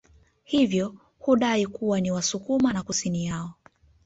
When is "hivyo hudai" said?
0.43-1.67